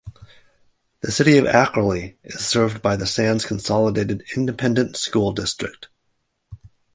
[1.01, 5.89] The City of Ackerly is served by the Sands Consolidated Independent School District.